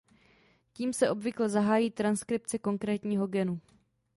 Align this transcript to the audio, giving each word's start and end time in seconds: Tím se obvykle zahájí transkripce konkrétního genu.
Tím 0.73 0.93
se 0.93 1.09
obvykle 1.09 1.49
zahájí 1.49 1.91
transkripce 1.91 2.59
konkrétního 2.59 3.27
genu. 3.27 3.61